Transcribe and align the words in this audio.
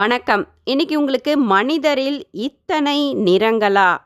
வணக்கம். 0.00 0.48
இன்னைக்கு 0.64 0.98
உங்களுக்கு 0.98 1.36
"மனிதரில் 1.36 2.26
இத்தனை 2.30 3.16
நிறங்களா?" 3.16 3.96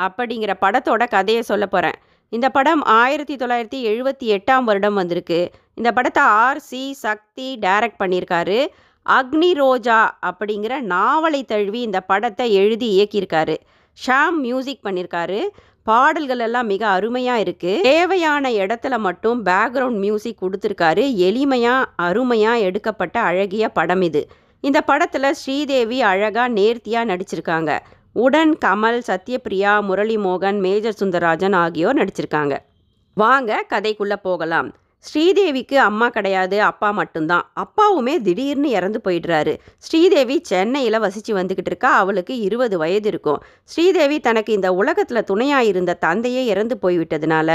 அப்படிங்கிற 0.00 0.52
படத்தோட 0.60 1.08
கதையை 1.08 1.42
சொல்லப் 1.42 1.70
போகிறேன் 1.70 1.98
இந்த 2.28 2.48
படம் 2.48 2.82
1978ஆம் 2.84 4.64
வருடம் 4.64 4.94
வந்திருக்கு. 4.94 5.50
இந்த 5.74 5.92
படத்த 5.92 6.18
ஆர்.சி. 6.18 6.92
சக்தி 6.92 7.58
டைரக்ட் 7.60 7.98
பண்ணியிருக்காரு. 7.98 8.66
அக்னி 9.06 9.52
ரோஜா 9.54 10.18
அப்படிங்கிற 10.22 10.80
நாவலை 10.80 11.44
தழுவி 11.44 11.80
இந்த 11.80 12.00
படத்தை 12.00 12.54
எழுதி 12.54 12.88
இயக்கியிருக்காரு. 12.96 13.56
ஷாம் 14.06 14.36
மியூசிக் 14.36 14.84
பண்ணியிருக்காரு. 14.84 15.40
பாடல்கள் 15.82 16.38
எல்லாம் 16.38 16.66
மிக 16.66 16.86
அருமையாக 16.86 17.42
இருக்குது 17.42 17.80
தேவையான 17.80 18.50
இடத்துல 18.50 18.98
மட்டும் 18.98 19.44
பேக்ரவுண்ட் 19.44 19.98
மியூசிக் 19.98 20.42
கொடுத்துருக்காரு 20.42 21.04
எளிமையாக 21.28 21.84
அருமையாக 21.96 22.58
எடுக்கப்பட்ட 22.58 23.20
அழகிய 23.20 23.68
படம் 23.68 24.02
இது. 24.02 24.24
இந்த 24.68 24.78
படத்தில் 24.80 25.36
ஸ்ரீதேவி 25.40 25.98
அழகா 26.10 26.44
நேர்த்தியாக 26.58 27.08
நடிச்சிருக்காங்க. 27.10 27.70
உடன் 28.24 28.52
கமல், 28.64 28.98
சத்யபிரியா, 29.08 29.72
முரளிமோகன், 29.88 30.58
மேஜர் 30.64 30.98
சுந்தரராஜன் 31.00 31.56
ஆகியோர் 31.64 31.98
நடிச்சிருக்காங்க. 32.00 32.54
வாங்க 33.16 33.60
கதைக்குள்ளே 33.72 34.18
போகலாம். 34.28 34.68
ஸ்ரீதேவிக்கு 35.04 35.76
அம்மா 35.88 36.06
கிடையாது, 36.08 36.56
அப்பா 36.70 36.88
மட்டும்தான் 37.00 37.44
அப்பாவுமே 37.62 38.14
திடீர்னு 38.26 38.70
இறந்து 38.78 39.00
போயிடுறாரு. 39.04 39.54
ஸ்ரீதேவி 39.86 40.36
சென்னையில் 40.50 41.02
வசித்து 41.04 41.32
வந்துக்கிட்டு 41.38 41.72
இருக்கா. 41.72 41.90
அவளுக்கு 42.02 42.34
20 42.48 42.76
வயது 42.82 43.08
இருக்கும். 43.12 43.40
ஸ்ரீதேவி 43.72 44.18
தனக்கு 44.20 44.52
இந்த 44.52 44.70
உலகத்தில் 44.80 45.28
துணையாக 45.30 45.70
இருந்த 45.72 45.98
தந்தையே 46.06 46.44
இறந்து 46.52 46.76
போய்விட்டதுனால, 46.82 47.50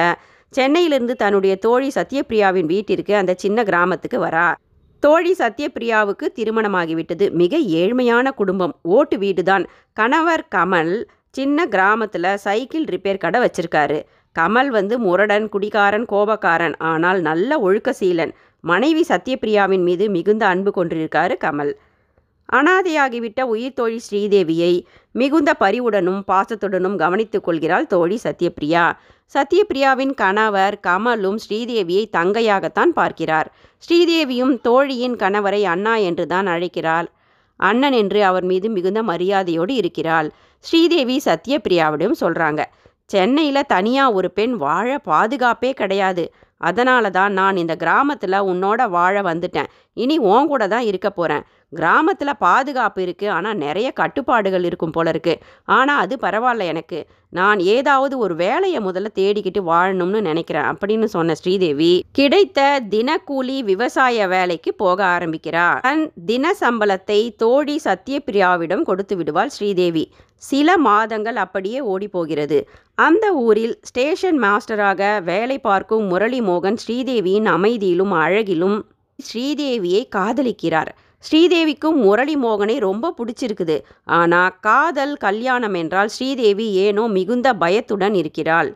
சென்னையிலிருந்து 0.54 1.16
தன்னுடைய 1.16 1.56
தோழி 1.66 1.90
சத்யபிரியாவின் 1.96 2.72
வீட்டிற்கு 2.74 3.16
அந்த 3.16 3.34
சின்ன 3.46 3.64
கிராமத்துக்கு 3.64 4.20
வரா. 4.28 4.50
தோழி 5.04 5.32
சத்யபிரியாவுக்கு 5.40 6.26
திருமணமாகிவிட்டது. 6.38 7.26
மிக 7.42 7.58
ஏழ்மையான 7.82 8.32
குடும்பம். 8.32 8.74
ஓட்டு 8.96 9.18
வீடுதான் 9.18 9.64
கணவர் 9.94 10.44
கமல் 10.56 10.94
சின்ன 11.38 11.66
கிராமத்தில் 11.66 12.38
சைக்கிள் 12.46 12.86
ரிப்பேர் 12.94 13.24
கடை 13.24 13.40
வச்சிருக்காரு. 13.42 13.98
கமல் 14.36 14.70
வந்து 14.78 14.96
முரடன், 15.00 15.46
குடிகாரன், 15.50 16.06
கோபக்காரன். 16.06 16.76
ஆனால் 16.92 17.22
நல்ல 17.22 17.60
ஒழுக்க 17.60 17.92
சீலன் 18.00 18.34
மனைவி 18.64 19.04
சத்யபிரியாவின் 19.10 19.84
மீது 19.90 20.06
மிகுந்த 20.10 20.44
அன்பு 20.48 20.72
கொண்டிருக்காரு 20.78 21.36
கமல். 21.46 21.72
அனாதையாகிவிட்ட 22.52 23.42
உயிர்த்தோழி 23.54 24.00
ஸ்ரீதேவியை 24.08 24.74
மிகுந்த 25.16 25.52
பரிவுடனும், 25.60 26.22
பாசத்துடனும் 26.32 26.96
கவனித்துக் 26.96 27.44
கொள்கிறாள் 27.44 27.88
தோழி 27.88 28.18
சத்யபிரியா. 28.24 28.86
சத்யபிரியாவின் 29.36 30.14
கணவர் 30.22 30.76
கமலும் 30.88 31.40
ஸ்ரீதேவியை 31.44 32.04
தங்கையாகத்தான் 32.18 32.92
பார்க்கிறார். 33.00 33.48
ஸ்ரீதேவியும் 33.84 34.54
தோழியின் 34.62 35.16
கணவரை 35.16 35.62
அண்ணா 35.74 35.96
என்று 36.10 36.26
தான் 36.28 36.48
அழைக்கிறாள். 36.48 37.08
அண்ணன் 37.60 37.96
என்று 38.02 38.20
அவர் 38.24 38.46
மீது 38.52 38.68
மிகுந்த 38.70 39.02
மரியாதையோடு 39.04 39.74
இருக்கிறாள். 39.82 40.30
ஸ்ரீதேவி 40.64 41.18
சத்யபிரியாவிடம் 41.26 42.22
சொல்கிறாங்க 42.22 42.62
சென்னையில் 43.06 43.70
தனியாக 43.76 44.16
ஒரு 44.18 44.30
பெண் 44.32 44.54
வாழ 44.64 44.90
பாதுகாப்பே 45.10 45.72
கிடையாது. 45.82 46.24
அதனால 46.62 47.10
தான் 47.10 47.34
நான் 47.34 47.60
இந்த 47.62 47.74
கிராமத்தில் 47.84 48.46
உன்னோட 48.52 48.82
வாழ 48.90 49.16
வந்துட்டேன். 49.22 49.70
இனி 49.98 50.16
உன்கூட 50.32 50.64
தான் 50.74 50.86
இருக்க 50.90 51.10
போகிறேன் 51.10 51.46
கிராமத்தில் 51.74 52.40
பாதுகாப்பு 52.46 53.02
இருக்குது 53.06 53.34
ஆனால் 53.38 53.60
நிறைய 53.66 53.88
கட்டுப்பாடுகள் 54.00 54.66
இருக்கும் 54.70 54.94
போல 54.96 55.12
இருக்குது 55.14 55.42
ஆனால் 55.78 56.02
அது 56.04 56.16
பரவாயில்ல 56.22 56.70
எனக்கு. 56.74 57.00
நான் 57.34 57.60
ஏதாவது 57.74 58.16
ஒரு 58.18 58.34
வேலையை 58.36 58.80
முதல்ல 58.86 59.10
தேடிக்கிட்டு 59.20 59.62
வாழணும்னு 59.70 60.20
நினைக்கிறேன் 60.22 60.68
அப்படின்னு 60.72 61.08
சொன்ன 61.14 61.36
ஸ்ரீதேவி, 61.42 61.92
கிடைத்த 62.12 62.60
தினக்கூலி 62.94 63.58
விவசாய 63.70 64.28
வேலைக்கு 64.28 64.72
போக 64.74 65.00
ஆரம்பிக்கிறார் 65.16 65.80
தன் 65.82 66.04
தின 66.26 66.54
சம்பளத்தை 66.62 67.20
தோழி 67.44 67.78
சத்யபிரியாவிடம் 67.86 68.84
கொடுத்து 68.90 69.16
விடுவாள் 69.16 69.54
ஸ்ரீதேவி. 69.58 70.04
சில 70.44 70.78
மாதங்கள் 70.88 71.38
அப்படியே 71.46 71.80
ஓடிப்போகிறது. 71.94 72.60
அந்த 72.98 73.26
ஊரில் 73.46 73.76
ஸ்டேஷன் 73.90 74.40
மாஸ்டராக 74.44 75.22
வேலை 75.24 75.58
பார்க்கும் 75.60 76.06
முரளி 76.06 76.42
மோகன் 76.42 76.80
ஸ்ரீதேவியின் 76.84 77.48
அமைதியிலும், 77.56 78.14
அழகிலும் 78.24 78.78
ஸ்ரீதேவியை 79.20 80.04
காதலிக்கிறார். 80.18 80.92
ஸ்ரீதேவிக்கும் 81.24 81.98
முரளிமோகனை 82.06 82.76
ரொம்ப 82.80 83.14
பிடிச்சிருக்குது 83.18 83.76
ஆனா 84.20 84.50
காதல், 84.50 85.14
கல்யாணம் 85.18 85.74
என்றால் 85.74 86.08
ஸ்ரீதேவி 86.08 86.68
ஏனோ 86.86 87.04
மிகுந்த 87.08 87.54
பயத்துடன் 87.54 88.14
இருக்கிறாள். 88.14 88.72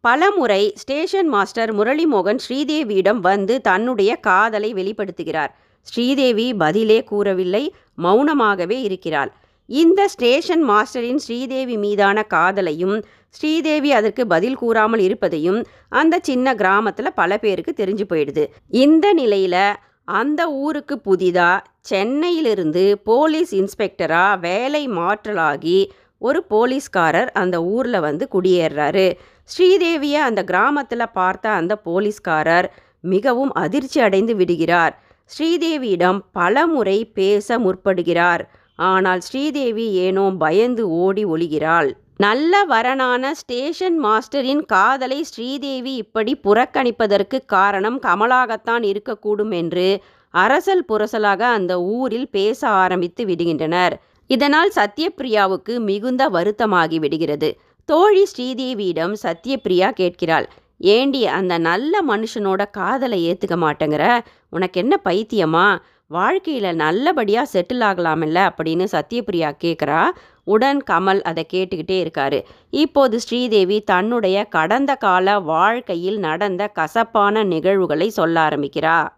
பலமுறை 0.00 0.62
ஸ்டேஷன் 0.76 1.28
மாஸ்டர் 1.28 1.72
முரளிமோகன் 1.74 2.40
ஸ்ரீதேவியிடம் 2.46 3.20
வந்து 3.20 3.60
தன்னுடைய 3.60 4.16
காதலை 4.16 4.74
வெளிப்படுத்துகிறார். 4.74 5.52
ஸ்ரீதேவி 5.82 6.54
பதிலே 6.54 7.04
கூறவில்லை. 7.04 7.64
மௌனமாகவே 8.02 8.78
இருக்கிறாள். 8.82 9.30
இந்த 9.68 10.08
ஸ்டேஷன் 10.08 10.64
மாஸ்டரின் 10.68 11.20
ஸ்ரீதேவி 11.26 11.76
மீதான 11.76 12.24
காதலையும், 12.34 12.96
ஸ்ரீதேவி 13.28 13.92
அதற்கு 13.92 14.22
பதில் 14.26 14.54
கூறாமல் 14.54 14.98
இருப்பதையும் 14.98 15.60
அந்த 15.88 16.14
சின்ன 16.22 16.54
கிராமத்தில் 16.54 17.16
பல 17.20 17.38
பேருக்கு 17.38 17.72
தெரிஞ்சு 17.76 18.04
போயிடுது. 18.08 18.44
இந்த 18.84 19.14
நிலையில 19.14 19.56
அந்த 20.04 20.50
ஊருக்கு 20.50 21.00
புதிதா 21.04 21.60
சென்னையிலிருந்து 21.80 22.98
போலீஸ் 23.04 23.52
இன்ஸ்பெக்டராக 23.54 24.40
வேலை 24.40 24.88
மாற்றலாகி 24.88 25.78
ஒரு 26.18 26.44
போலீஸ்காரர் 26.44 27.30
அந்த 27.32 27.56
ஊரில் 27.64 28.00
வந்து 28.00 28.28
குடியேறுறாரு. 28.32 29.06
ஸ்ரீதேவியை 29.50 30.20
அந்த 30.28 30.44
கிராமத்தில் 30.44 31.12
பார்த்த 31.12 31.50
அந்த 31.50 31.76
போலீஸ்காரர் 31.76 32.68
மிகவும் 33.00 33.52
அதிர்ச்சி 33.52 34.00
அடைந்து 34.00 34.36
விடுகிறார். 34.36 34.94
ஸ்ரீதேவியிடம் 35.30 36.20
பலமுறை 36.32 37.04
பேச 37.04 37.58
முற்படுகிறார். 37.58 38.42
ஆனால் 38.76 39.20
ஸ்ரீதேவி 39.20 39.86
ஏனோ 40.04 40.30
பயந்து 40.38 40.88
ஓடி 40.88 41.24
ஒளிகிறாள். 41.24 41.90
நல்ல 42.22 42.64
வரனான 42.68 43.30
ஸ்டேஷன் 43.30 43.96
மாஸ்டரின் 44.04 44.64
காதலை 44.64 45.22
ஸ்ரீதேவி 45.22 45.94
இப்படி 45.94 46.32
புறக்கணிப்பதற்கு 46.44 47.38
காரணம் 47.46 48.00
கமலாகத்தான் 48.02 48.82
இருக்கக்கூடும் 48.82 49.52
என்று 49.54 49.86
அரசல் 50.30 50.84
புரசலாக 50.88 51.40
அந்த 51.40 51.82
ஊரில் 51.82 52.30
பேச 52.30 52.68
ஆரம்பித்து 52.68 53.24
விடுகின்றனர். 53.24 53.92
இதனால் 54.26 54.72
சத்யபிரியாவுக்கு 54.74 55.78
மிகுந்த 55.78 56.28
வருத்தமாகி 56.30 56.98
விடுகிறது. 56.98 57.58
தோழி 57.84 58.26
ஸ்ரீதேவியிடம் 58.32 59.14
சத்யபிரியா 59.22 59.90
கேட்கிறாள். 59.90 60.48
"ஏண்டி 60.78 61.26
அந்த 61.26 61.58
நல்ல 61.58 62.02
மனுஷனோட 62.08 62.70
காதலை 62.70 63.20
ஏத்துக்க 63.30 63.56
மாட்டேங்கிற? 63.56 64.04
உனக்கென்ன 64.50 65.00
பைத்தியமா? 65.04 65.66
வாழ்க்கையில 66.10 66.74
நல்லபடியா 66.74 67.42
செட்டில் 67.52 67.82
ஆகலாமில்ல" 67.82 68.38
அப்படின்னு 68.52 68.86
சத்யபிரியா 68.92 69.50
கேட்குறா 69.64 70.00
உடன் 70.44 70.82
கமல் 70.90 71.20
அதை 71.20 71.46
கேட்டுக்கிட்டே 71.52 71.96
இருக்காரு. 72.04 72.42
இப்போது 72.70 73.20
ஸ்ரீதேவி 73.20 73.80
தன்னுடைய 73.80 74.44
கடந்த 74.44 74.94
கால 74.94 75.38
வாழ்க்கையில் 75.40 76.18
நடந்த 76.18 76.68
கசப்பான 76.68 77.44
நிகழ்வுகளை 77.44 78.08
சொல்ல 78.08 78.48
ஆரம்பிக்கிறா. 78.48 79.08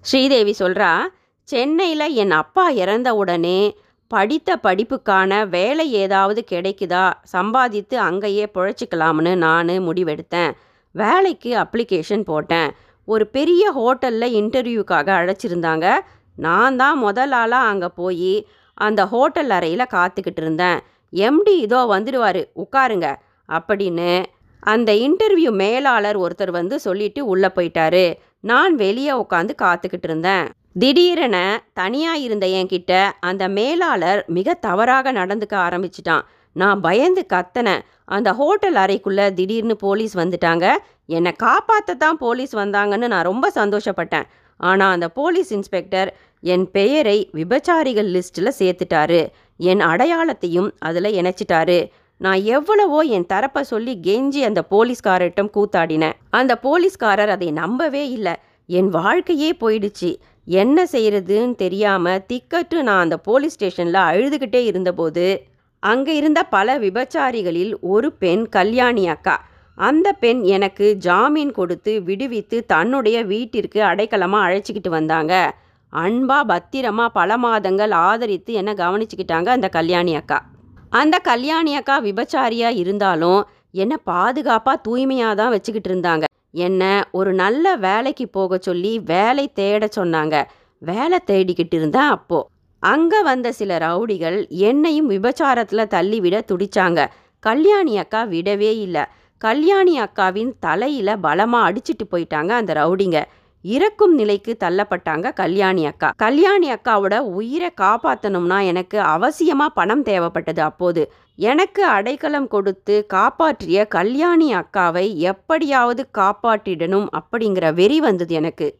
ஸ்ரீதேவி 0.00 0.54
சொல்றா, 0.58 0.98
சென்னையில் 1.42 2.14
என் 2.14 2.30
அப்பா 2.30 2.68
இறந்த 2.68 3.14
உடனே 3.14 3.76
படித்த 4.08 4.56
படிப்புக்கான 4.62 5.48
வேலை 5.48 5.92
ஏதாவது 5.92 6.44
கிடைக்குதா 6.50 7.12
சம்பாதித்து 7.22 7.98
அங்கேயே 7.98 8.50
பிழைச்சிக்கலாம்னு 8.54 9.34
நான் 9.34 9.68
முடிவெடுத்தேன். 9.68 10.52
வேலைக்கு 10.90 11.50
அப்ளிகேஷன் 11.56 12.24
போட்டேன். 12.24 12.70
ஒரு 13.04 13.26
பெரிய 13.26 13.72
ஹோட்டலில் 13.76 14.34
இன்டர்வியூக்காக 14.40 15.08
அழைச்சிருந்தாங்க. 15.20 15.98
நான் 16.36 16.76
தான் 16.76 16.98
முதல் 16.98 17.32
அங்கே 17.32 17.88
போய் 17.94 18.46
அந்த 18.86 19.00
ஹோட்டல் 19.12 19.52
அறையில் 19.56 19.92
காத்துக்கிட்டு 19.96 20.42
இருந்தேன். 20.44 20.78
எம்.டி. 21.12 21.54
இதோ 21.66 21.80
வந்துடுவார் 21.94 22.40
உட்காருங்க 22.62 23.08
அப்படின்னு 23.48 24.10
அந்த 24.62 24.90
இன்டர்வியூ 25.06 25.50
மேலாளர் 25.62 26.18
ஒருத்தர் 26.24 26.52
வந்து 26.58 26.76
சொல்லிட்டு 26.86 27.20
உள்ளே 27.32 27.48
போயிட்டாரு. 27.56 28.06
நான் 28.50 28.74
வெளியே 28.84 29.12
உட்காந்து 29.22 29.52
காத்துக்கிட்டு 29.62 30.08
இருந்தேன். 30.08 30.44
திடீரென 30.82 31.36
தனியாக 31.72 32.24
இருந்த 32.26 32.46
என்கிட்ட 32.58 32.92
அந்த 33.28 33.44
மேலாளர் 33.56 34.20
மிக 34.36 34.54
தவறாக 34.66 35.12
நடந்துக்க 35.12 35.54
ஆரம்பிச்சிட்டான் 35.66 36.26
நான் 36.56 36.80
பயந்து 36.86 37.22
கத்தனேன் 37.32 37.82
அந்த 38.16 38.28
ஹோட்டல் 38.40 38.78
அறைக்குள்ளே 38.84 39.26
திடீர்னு 39.38 39.74
போலீஸ் 39.86 40.14
வந்துட்டாங்க. 40.20 40.66
என்னை 41.16 41.32
காப்பாற்ற 41.44 41.94
தான் 42.04 42.20
போலீஸ் 42.24 42.54
வந்தாங்கன்னு 42.62 43.12
நான் 43.14 43.28
ரொம்ப 43.30 43.46
சந்தோஷப்பட்டேன். 43.60 44.26
ஆனால் 44.60 44.94
அந்த 44.94 45.06
போலீஸ் 45.18 45.50
இன்ஸ்பெக்டர் 45.58 46.08
என் 46.42 46.70
பெயரை 46.70 47.30
விபச்சாரிகள் 47.34 48.08
லிஸ்ட்டில் 48.16 48.58
சேர்த்துட்டாரு. 48.58 49.20
என் 49.56 49.80
அடையாளத்தையும் 49.80 50.70
அதில் 50.78 51.16
இணைச்சிட்டாரு. 51.20 51.78
நான் 52.16 52.40
எவ்வளவோ 52.56 53.00
என் 53.16 53.26
தரப்பை 53.26 53.62
சொல்லி 53.62 53.92
கெஞ்சி 54.06 54.40
அந்த 54.40 54.60
போலீஸ்காரர்கிட்ட 54.70 55.42
கூத்தாடினேன். 55.56 56.16
அந்த 56.30 56.52
போலீஸ்காரர் 56.56 57.28
அதை 57.28 57.50
நம்பவே 57.50 58.08
இல்லை 58.10 58.34
என் 58.68 58.88
வாழ்க்கையே 58.88 59.50
போயிடுச்சு. 59.60 60.10
என்ன 60.46 60.84
செய்கிறதுன்னு 60.92 61.54
தெரியாமல் 61.54 62.22
திக்கட்டு 62.32 62.76
நான் 62.82 63.00
அந்த 63.00 63.16
போலீஸ் 63.18 63.52
ஸ்டேஷனில் 63.52 64.00
அழுதுகிட்டே 64.08 64.60
இருந்தபோது, 64.64 65.24
அங்கே 65.82 66.16
இருந்த 66.16 66.40
பல 66.42 66.78
விபச்சாரிகளில் 66.78 67.72
ஒரு 67.80 68.12
பெண் 68.12 68.48
கல்யாணி 68.48 69.08
அக்கா. 69.08 69.36
அந்த 69.78 70.12
பெண் 70.12 70.42
எனக்கு 70.56 70.86
ஜாமீன் 70.98 71.52
கொடுத்து 71.52 72.02
விடுவித்து 72.02 72.66
தன்னுடைய 72.66 73.24
வீட்டிற்கு 73.24 73.80
அடைக்கலமாக 73.82 74.46
அழைச்சிக்கிட்டு 74.46 74.88
வந்தாங்க. 74.88 75.34
அன்பாக 75.92 76.44
பத்திரமாக 76.44 77.14
பல 77.18 77.36
மாதங்கள் 77.36 77.90
ஆதரித்து 77.90 78.52
என்னை 78.52 78.72
கவனிச்சுக்கிட்டாங்க 78.74 79.46
அந்த 79.46 79.68
கல்யாணி 79.68 80.12
அக்கா. 80.16 80.38
அந்த 80.90 81.16
கல்யாணி 81.18 81.72
அக்கா 81.74 81.96
விபச்சாரியாக 82.00 82.78
இருந்தாலும் 82.82 83.40
என்னை 83.70 83.96
பாதுகாப்பாக 84.04 84.82
தூய்மையாக 84.82 85.34
தான் 85.34 85.50
வச்சுக்கிட்டு 85.50 85.90
இருந்தாங்க. 85.90 86.24
என்னை 86.66 86.92
ஒரு 87.10 87.32
நல்ல 87.32 87.76
வேலைக்கு 87.76 88.28
போக 88.28 88.58
சொல்லி 88.58 88.98
வேலை 88.98 89.44
தேட 89.52 89.88
சொன்னாங்க. 89.98 90.36
வேலை 90.78 91.18
தேடிக்கிட்டு 91.26 91.74
இருந்தேன் 91.74 92.10
அப்போது 92.16 92.48
அங்கே 92.82 93.22
வந்த 93.22 93.52
சில 93.52 93.78
ரவுடிகள் 93.78 94.48
என்னையும் 94.48 95.10
விபச்சாரத்தில் 95.10 95.90
தள்ளிவிட 95.96 96.36
துடிச்சாங்க. 96.52 97.00
கல்யாணி 97.40 97.98
அக்கா 97.98 98.22
விடவே 98.24 98.72
இல்லை. 98.86 99.04
கல்யாணி 99.38 100.00
அக்காவின் 100.00 100.52
தலையில் 100.60 101.20
பலமாக 101.20 101.68
அடிச்சிட்டு 101.68 102.04
போயிட்டாங்க 102.10 102.48
அந்த 102.48 102.72
ரவுடிங்க. 102.74 103.20
இறக்கும் 103.64 104.14
நிலைக்கு 104.14 104.56
தள்ளப்பட்டாங்க 104.64 105.32
கல்யாணி 105.32 105.86
அக்கா. 105.86 106.10
கல்யாணி 106.16 106.72
அக்காவோட 106.72 107.18
உயிரை 107.18 107.70
காப்பாற்றணும்னா 107.80 108.64
எனக்கு 108.64 109.00
அவசியமாக 109.00 109.74
பணம் 109.74 110.04
தேவைப்பட்டது 110.04 110.58
அப்போது. 110.58 111.12
எனக்கு 111.34 111.84
அடைக்கலம் 111.84 112.48
கொடுத்து 112.48 113.06
காப்பாற்றிய 113.06 113.86
கல்யாணி 113.86 114.54
அக்காவை 114.54 115.14
எப்படியாவது 115.14 116.08
காப்பாற்றிடணும் 116.18 117.06
அப்படிங்கிற 117.20 117.74
வெறி 117.74 118.00
வந்தது 118.00 118.34
எனக்கு. 118.34 118.78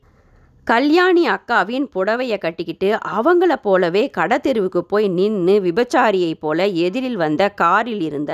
கல்யாணி 0.64 1.28
அக்காவின் 1.28 1.86
புடவையை 1.94 2.38
கட்டிக்கிட்டு 2.38 2.98
அவங்கள 3.16 3.56
போலவே 3.62 4.10
கடத்தெருவுக்கு 4.18 4.78
போய் 4.78 5.08
நின்று 5.08 5.60
விபச்சாரியை 5.60 6.34
போல 6.40 6.66
எதிரில் 6.66 7.16
வந்த 7.16 7.48
காரில் 7.48 8.00
இருந்த 8.00 8.32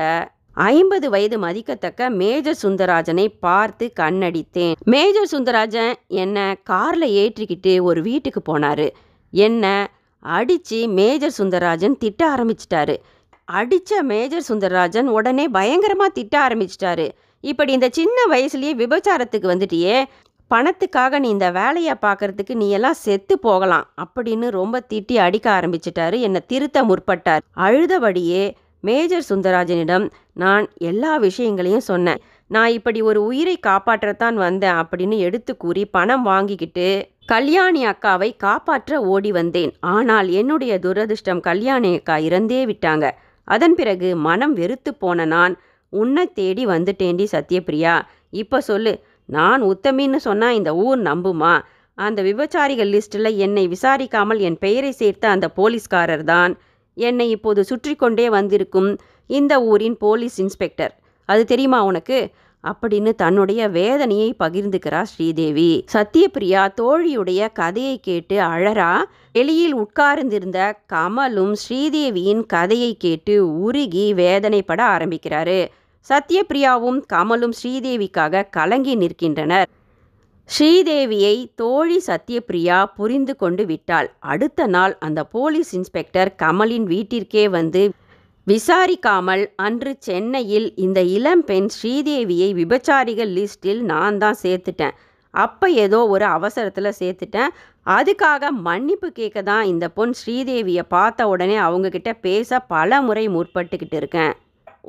ஐம்பது 0.56 1.10
வயது 1.10 1.38
மதிக்கத்தக்க 1.38 2.10
மேஜர் 2.10 2.58
சுந்தராஜனை 2.62 3.26
பார்த்து 3.40 3.92
கண்ணடித்தேன். 4.00 4.72
மேஜர் 4.84 5.28
சுந்தராஜன் 5.32 5.92
என்னை 6.06 6.54
காரில் 6.62 7.08
ஏற்றிக்கிட்டு 7.22 7.80
ஒரு 7.80 8.02
வீட்டுக்கு 8.02 8.40
போனார். 8.48 8.86
என்ன 9.30 9.90
அடித்து 10.20 10.88
மேஜர் 10.88 11.34
சுந்தரராஜன் 11.38 11.98
திட்ட 11.98 12.22
ஆரம்பிச்சிட்டாரு. 12.34 12.96
அடித்த 13.44 14.02
மேஜர் 14.02 14.46
சுந்தரராஜன் 14.48 15.08
உடனே 15.16 15.48
பயங்கரமாக 15.48 16.08
திட்ட 16.08 16.48
ஆரம்பிச்சிட்டாரு. 16.48 17.08
இப்படி 17.40 17.72
இந்த 17.72 17.88
சின்ன 17.92 18.18
வயசுலேயே 18.30 18.74
விபச்சாரத்துக்கு 18.82 19.46
வந்துட்டியே 19.54 20.04
பணத்துக்காக 20.50 21.18
நீ 21.18 21.28
இந்த 21.28 21.50
வேலையை 21.50 21.94
பார்க்கறதுக்கு 22.02 22.54
நீ 22.54 22.70
எல்லாம் 22.70 23.00
செத்து 23.06 23.38
போகலாம் 23.38 23.86
அப்படின்னு 24.04 24.48
ரொம்ப 24.48 24.86
திட்டி 24.92 25.16
அடிக்க 25.16 25.60
ஆரம்பிச்சிட்டாரு. 25.60 26.18
என்னை 26.20 26.40
திருத்த 26.46 26.84
முற்பட்டார். 26.84 27.44
அழுதபடியே 27.56 28.44
மேஜர் 28.80 29.28
சுந்தரராஜனிடம் 29.28 30.06
நான் 30.32 30.66
எல்லா 30.90 31.12
விஷயங்களையும் 31.16 31.88
சொன்னேன். 31.90 32.20
நான் 32.50 32.70
இப்படி 32.70 33.00
ஒரு 33.02 33.20
உயிரை 33.24 33.56
காப்பாற்றத்தான் 33.66 34.34
வந்தேன் 34.34 34.78
அப்படின்னு 34.82 35.16
எடுத்து 35.18 35.56
கூறி 35.56 35.84
பணம் 35.86 36.22
வாங்கிக்கிட்டு 36.22 36.88
கல்யாணி 37.26 37.80
அக்காவை 37.86 38.36
காப்பாற்ற 38.36 39.00
ஓடி 39.12 39.30
வந்தேன். 39.32 39.72
ஆனால் 39.80 40.28
என்னுடைய 40.28 40.78
துரதிர்ஷ்டம் 40.78 41.40
கல்யாணி 41.40 41.90
அக்கா 41.98 42.16
இறந்தே 42.28 42.60
விட்டாங்க. 42.72 43.06
அதன் 43.48 43.74
பிறகு 43.74 44.08
மனம் 44.16 44.54
வெறுத்து 44.54 44.94
போன 44.94 45.24
நான் 45.24 45.54
உன்னை 45.92 46.24
தேடி 46.32 46.66
வந்துட்டேண்டி 46.66 47.26
சத்யபிரியா. 47.32 47.94
இப்போ 48.30 48.60
சொல்லு 48.60 48.92
நான் 49.28 49.62
உத்தமின்னு 49.62 50.18
சொன்னால் 50.28 50.54
இந்த 50.54 50.70
ஊர் 50.74 51.00
நம்புமா? 51.00 51.54
அந்த 51.98 52.20
விபச்சாரிகள் 52.22 52.90
லிஸ்ட்டில் 52.94 53.30
என்னை 53.44 53.64
விசாரிக்காமல் 53.68 54.38
என் 54.38 54.58
பெயரை 54.58 54.90
சேர்த்த 54.92 55.28
அந்த 55.28 55.46
போலீஸ்காரர் 55.58 56.24
தான் 56.24 56.52
என்னை 56.98 57.30
இப்போது 57.30 57.64
சுற்றி 57.64 57.94
கொண்டே 57.94 58.30
வந்திருக்கும் 58.30 58.98
இந்த 59.26 59.62
ஊரின் 59.62 59.96
போலீஸ் 59.96 60.40
இன்ஸ்பெக்டர். 60.40 60.98
அது 61.24 61.44
தெரியுமா 61.44 61.84
உனக்கு? 61.84 62.30
அப்படின்னு 62.64 63.14
தன்னுடைய 63.14 63.68
வேதனையை 63.68 64.34
பகிர்ந்துக்கிறா 64.38 65.02
ஸ்ரீதேவி. 65.02 65.84
சத்யபிரியா 65.92 66.62
தோழியுடைய 66.80 67.48
கதையை 67.52 68.00
கேட்டு 68.00 68.36
அழறா 68.40 69.02
வெளியில் 69.32 69.74
உட்கார்ந்திருந்த 69.74 70.78
கமலும் 70.92 71.52
ஸ்ரீதேவியின் 71.68 72.46
கதையை 72.46 72.96
கேட்டு 72.96 73.60
உருகி 73.60 74.14
வேதனைப்பட 74.14 74.82
ஆரம்பிக்கிறாரு. 74.94 75.66
சத்யபிரியாவும் 76.08 77.00
கமலும் 77.12 77.52
ஸ்ரீதேவிக்காக 77.62 78.44
கலங்கி 78.50 78.96
நிற்கின்றனர். 78.96 79.66
ஸ்ரீதேவியை 80.48 81.36
தோழி 81.60 81.96
சத்யபிரியா 82.06 82.76
புரிந்து 82.98 83.32
கொண்டு 83.36 83.64
விட்டாள். 83.70 84.08
அடுத்த 84.32 84.66
நாள் 84.74 84.92
அந்த 85.06 85.20
போலீஸ் 85.34 85.70
இன்ஸ்பெக்டர் 85.78 86.30
கமலின் 86.42 86.86
வீட்டிற்கே 86.92 87.44
வந்து 87.56 87.82
விசாரிக்காமல் 88.46 89.42
அன்று 89.66 89.92
சென்னையில் 90.06 90.68
இந்த 90.84 91.00
இளம்பெண் 91.16 91.68
ஸ்ரீதேவியை 91.76 92.48
விபச்சாரிகள் 92.60 93.32
லிஸ்டில் 93.38 93.82
நான் 93.92 94.18
தான் 94.24 94.38
சேர்த்துட்டேன். 94.42 94.94
அப்போ 95.34 95.68
ஏதோ 95.84 96.00
ஒரு 96.14 96.26
அவசரத்தில் 96.36 96.96
சேர்த்துட்டேன். 97.00 97.50
அதுக்காக 97.96 98.50
மன்னிப்பு 98.68 99.10
கேட்க 99.18 99.42
தான் 99.50 99.64
இந்த 99.72 99.88
பொன் 99.96 100.14
ஸ்ரீதேவியை 100.20 100.84
பார்த்த 100.96 101.28
உடனே 101.32 101.56
அவங்கக்கிட்ட 101.66 102.12
பேச 102.26 102.60
பல 102.74 103.00
முறை 103.08 103.24
முற்பட்டுக்கிட்டு 103.36 103.98
இருக்கேன். 104.02 104.32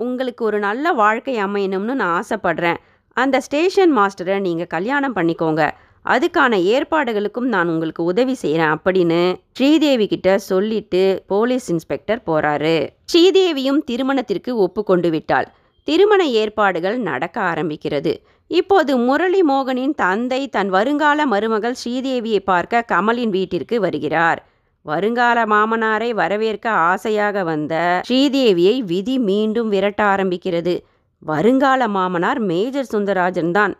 உங்களுக்கு 0.06 0.44
ஒரு 0.50 0.60
நல்ல 0.68 0.94
வாழ்க்கை 1.04 1.36
அமையணும்னு 1.48 1.96
நான் 2.02 2.16
ஆசைப்படுறேன். 2.22 2.80
அந்த 3.22 3.38
ஸ்டேஷன் 3.40 3.94
மாஸ்டரை 3.98 4.36
நீங்கள் 4.40 4.72
கல்யாணம் 4.74 5.16
பண்ணிக்கோங்க. 5.16 5.62
அதுக்கான 6.06 6.54
ஏற்பாடுகளுக்கும் 6.74 7.48
நான் 7.54 7.70
உங்களுக்கு 7.70 8.02
உதவி 8.04 8.34
செய்கிறேன் 8.34 8.74
அப்படின்னு 8.76 9.22
ஸ்ரீதேவி 9.52 10.06
கிட்ட 10.08 10.38
சொல்லிட்டு 10.50 11.02
போலீஸ் 11.28 11.68
இன்ஸ்பெக்டர் 11.74 12.22
போறாரு. 12.28 12.76
ஸ்ரீதேவியும் 13.14 13.80
திருமணத்திற்கு 13.86 14.52
ஒப்புக்கொண்டு 14.66 15.10
விட்டாள். 15.10 15.48
திருமண 15.88 16.22
ஏற்பாடுகள் 16.42 16.98
நடக்க 17.00 17.38
ஆரம்பிக்கிறது. 17.52 18.14
இப்போது 18.52 18.92
முரளி 18.98 19.42
மோகனின் 19.42 19.96
தந்தை 19.96 20.42
தன் 20.48 20.70
வருங்கால 20.70 21.26
மருமகள் 21.26 21.80
ஸ்ரீதேவியை 21.82 22.42
பார்க்க 22.52 22.86
கமலின் 22.94 23.34
வீட்டிற்கு 23.38 23.80
வருகிறார். 23.80 24.42
வருங்கால 24.86 25.38
மாமனாரை 25.46 26.12
வரவேற்க 26.14 26.68
ஆசையாக 26.92 27.44
வந்த 27.44 27.74
ஸ்ரீதேவியை 28.10 28.76
விதி 28.92 29.18
மீண்டும் 29.30 29.70
விரட்ட 29.70 30.04
ஆரம்பிக்கிறது. 30.04 30.76
வருங்கால 31.24 31.88
மாமனார் 31.88 32.40
மேஜர் 32.40 32.92
சுந்தராஜன் 32.92 33.52
தான். 33.52 33.74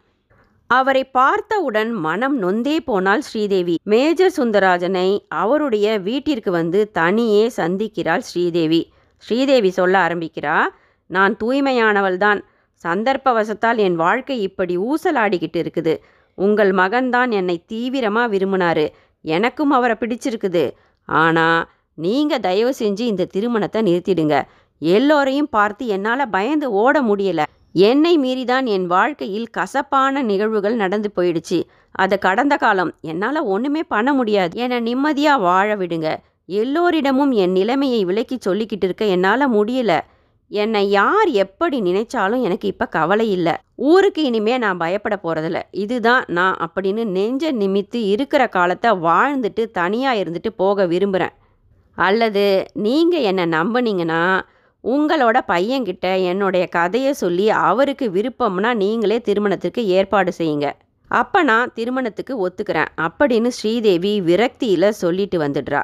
அவரை 0.70 1.04
பார்த்தவுடன் 1.04 1.92
மனம் 1.92 2.36
நொந்தே 2.44 2.78
போனால் 2.80 3.22
ஸ்ரீதேவி. 3.22 3.76
மேஜர் 3.84 4.34
சுந்தரராஜனை 4.38 5.20
அவருடைய 5.28 6.00
வீட்டிற்கு 6.00 6.52
வந்து 6.52 6.92
தனியே 6.92 7.52
சந்திக்கிறாள் 7.58 8.26
ஸ்ரீதேவி. 8.30 8.82
ஸ்ரீதேவி 9.24 9.70
சொல்ல 9.70 10.08
ஆரம்பிக்கிறா 10.08 10.58
நான் 11.06 11.38
தூய்மையானவள்தான் 11.44 12.40
சந்தர்ப்பவசத்தால் 12.84 13.78
என் 13.78 13.96
வாழ்க்கை 13.96 14.42
இப்படி 14.42 14.78
ஊசலாடிக்கிட்டு 14.78 15.60
இருக்குது. 15.64 15.94
உங்கள் 16.38 16.72
மகன்தான் 16.72 17.32
என்னை 17.32 17.64
தீவிரமாக 17.66 18.32
விரும்பினாரு. 18.34 18.86
எனக்கும் 19.22 19.72
அவரை 19.72 19.96
பிடிச்சிருக்குது. 20.00 20.66
ஆனால் 21.08 21.68
நீங்கள் 21.94 22.40
தயவு 22.40 22.74
செஞ்சு 22.80 23.04
இந்த 23.12 23.26
திருமணத்தை 23.26 23.82
நிறுத்திடுங்க. 23.82 24.36
எல்லோரையும் 24.82 25.50
பார்த்து 25.50 25.88
என்னால் 25.88 26.30
பயந்து 26.30 26.72
ஓட 26.72 27.02
முடியல. 27.02 27.44
என்னை 27.72 28.14
மீறிதான் 28.20 28.66
என் 28.66 28.86
வாழ்க்கையில் 28.86 29.50
கசப்பான 29.50 30.22
நிகழ்வுகள் 30.22 30.76
நடந்து 30.76 31.12
போயிடுச்சு. 31.16 31.60
அது 31.92 32.20
கடந்த 32.20 32.56
காலம் 32.56 32.92
என்னால் 33.02 33.42
ஒன்றுமே 33.46 33.84
பண்ண 33.84 34.14
முடியாது. 34.14 34.60
என 34.60 34.80
நிம்மதியாக 34.80 35.42
வாழ 35.42 35.76
விடுங்க. 35.76 36.10
எல்லோரிடமும் 36.46 37.32
என் 37.32 37.52
நிலைமையை 37.52 38.06
விலக்கி 38.06 38.38
சொல்லிக்கிட்டு 38.46 38.84
இருக்க 38.84 39.06
என்னால் 39.06 39.54
முடியல. 39.54 39.94
என்னை 40.52 40.90
யார் 40.90 41.30
எப்படி 41.30 41.82
நினைச்சாலும் 41.82 42.42
எனக்கு 42.42 42.68
இப்போ 42.68 42.86
கவலை 42.86 43.32
இல்லை. 43.32 43.54
ஊருக்கு 43.76 44.24
இனிமே 44.24 44.58
நான் 44.58 44.78
பயப்பட 44.78 45.20
போகிறதில்ல 45.24 45.60
இதுதான் 45.72 46.24
நான் 46.28 46.56
அப்படின்னு 46.66 47.06
நெஞ்ச 47.06 47.52
நிமித்து 47.52 47.96
இருக்கிற 47.96 48.48
காலத்தை 48.48 48.92
வாழ்ந்துட்டு 48.92 49.66
தனியாக 49.72 50.22
இருந்துட்டு 50.24 50.52
போக 50.56 50.86
விரும்புகிறேன் 50.86 51.36
அல்லது 51.98 52.46
நீங்கள் 52.74 53.22
என்னை 53.22 53.46
நம்புனீங்கன்னா 53.50 54.22
உங்களோட 54.94 55.38
பையன்கிட்ட 55.48 56.08
என்னுடைய 56.24 56.66
கதையை 56.68 57.14
சொல்லி 57.14 57.46
அவருக்கு 57.50 58.06
விருப்பம்னா 58.10 58.72
நீங்களே 58.74 59.18
திருமணத்திற்கு 59.22 59.82
ஏற்பாடு 59.98 60.32
செய்யுங்க. 60.38 60.68
அப்போ 61.12 61.40
நான் 61.44 61.74
திருமணத்துக்கு 61.74 62.34
ஒத்துக்கிறேன் 62.48 62.92
அப்படின்னு 63.02 63.48
ஸ்ரீதேவி 63.48 64.14
விரக்தியில் 64.22 64.98
சொல்லிட்டு 65.04 65.38
வந்துடுறா. 65.40 65.82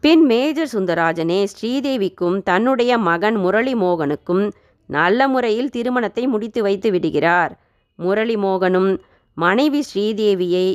பின் 0.00 0.24
மேஜர் 0.24 0.70
சுந்தரராஜனே 0.72 1.40
ஸ்ரீதேவிக்கும் 1.52 2.38
தன்னுடைய 2.42 2.92
மகன் 2.98 3.36
முரளி 3.36 3.74
மோகனுக்கும் 3.74 4.44
நல்ல 4.88 5.28
முறையில் 5.28 5.70
திருமணத்தை 5.70 6.24
முடித்து 6.26 6.62
வைத்து 6.62 6.90
விடுகிறார். 6.90 7.52
முரளி 7.98 8.36
மோகனும் 8.36 8.90
மனைவி 9.36 9.80
ஸ்ரீதேவியை 9.90 10.66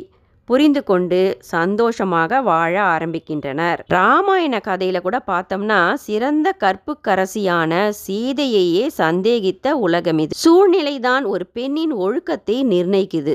புரிந்து 0.50 0.80
கொண்டு 0.82 1.18
சந்தோஷமாக 1.40 2.40
வாழ 2.42 2.72
ஆரம்பிக்கின்றனர். 2.82 3.80
ராமாயண 3.86 4.60
கதையில 4.68 5.00
கூட 5.00 5.16
பார்த்தோம்னா 5.26 5.94
சிறந்த 6.06 6.56
கற்புக்கரசியான 6.64 7.72
சீதையையே 8.06 8.86
சந்தேகித்த 8.98 9.70
உலகம் 9.70 10.18
இது. 10.18 10.34
சூழ்நிலைதான் 10.36 11.24
ஒரு 11.24 11.46
பெண்ணின் 11.46 11.92
ஒழுக்கத்தை 11.92 12.56
நிர்ணயிக்குது. 12.64 13.34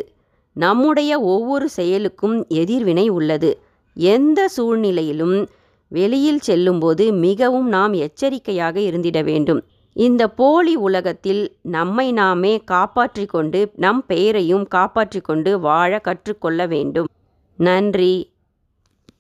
நம்முடைய 0.56 1.20
ஒவ்வொரு 1.20 1.70
செயலுக்கும் 1.70 2.38
எதிர்வினை 2.48 3.08
உள்ளது. 3.10 3.52
எந்த 3.98 4.48
சூழ்நிலையிலும் 4.48 5.38
வெளியில் 5.88 6.40
செல்லும்போது 6.40 7.14
மிகவும் 7.14 7.68
நாம் 7.68 7.94
எச்சரிக்கையாக 7.94 8.80
இருந்திட 8.80 9.22
வேண்டும். 9.22 9.64
இந்த 9.96 10.28
போலி 10.30 10.76
உலகத்தில் 10.76 11.42
நம்மை 11.62 12.12
நாமே 12.12 12.64
காப்பாற்றிக்கொண்டு 12.72 13.72
நம் 13.76 14.04
பெயரையும் 14.08 14.68
காப்பாற்றி 14.68 15.20
கொண்டு 15.22 15.60
வாழ 15.60 16.00
கற்றுக்கொள்ள 16.00 16.68
வேண்டும். 16.68 17.10
நன்றி. 17.60 18.14